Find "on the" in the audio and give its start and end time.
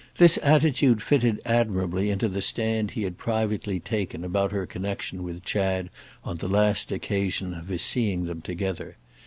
6.23-6.49